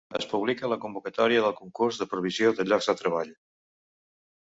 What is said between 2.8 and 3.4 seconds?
de treball.